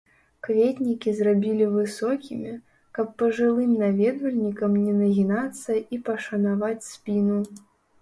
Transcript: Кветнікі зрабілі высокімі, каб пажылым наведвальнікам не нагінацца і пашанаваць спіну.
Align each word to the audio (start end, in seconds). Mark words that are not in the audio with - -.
Кветнікі 0.45 1.11
зрабілі 1.19 1.67
высокімі, 1.75 2.55
каб 2.99 3.13
пажылым 3.21 3.71
наведвальнікам 3.85 4.83
не 4.89 4.99
нагінацца 5.05 5.71
і 5.93 6.05
пашанаваць 6.11 6.87
спіну. 6.93 7.43